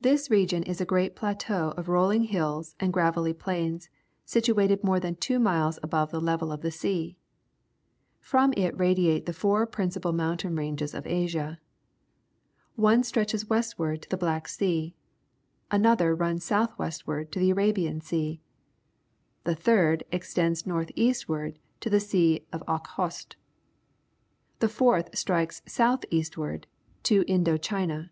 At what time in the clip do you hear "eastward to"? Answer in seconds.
20.94-21.90, 26.10-27.24